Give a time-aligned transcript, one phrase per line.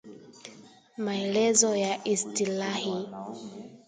[0.97, 2.95] Maelezo ya istilahi